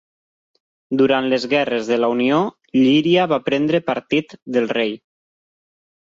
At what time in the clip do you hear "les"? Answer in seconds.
1.33-1.43